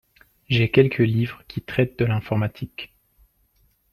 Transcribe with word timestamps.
J'ai 0.49 0.71
quelques 0.71 0.97
livres 0.97 1.43
qui 1.47 1.61
traitent 1.61 1.99
de 1.99 2.05
l'informatique. 2.05 2.91